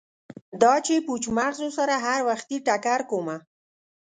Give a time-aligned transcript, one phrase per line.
[0.61, 3.37] دا چې پوچ مغزو سره هروختې ټکر کومه